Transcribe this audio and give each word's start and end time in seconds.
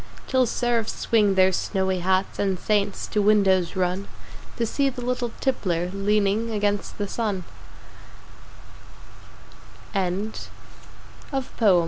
Till 0.25 0.47
Seraphs 0.47 0.93
swing 0.99 1.35
their 1.35 1.51
snowy 1.51 1.99
Hats 1.99 2.39
And 2.39 2.57
Saints 2.57 3.05
to 3.05 3.21
windows 3.21 3.75
run 3.75 4.07
To 4.57 4.65
see 4.65 4.89
the 4.89 5.05
little 5.05 5.31
Tippler 5.41 5.91
Leaning 5.93 6.49
against 6.49 6.97
the 6.97 7.07
Sun 7.07 7.43
Emily 9.93 10.31
Dickinso 11.31 11.79